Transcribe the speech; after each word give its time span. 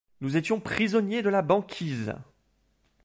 Nous 0.19 0.35
étions 0.35 0.59
prisonniers 0.59 1.21
de 1.21 1.29
la 1.29 1.43
banquise! 1.43 2.15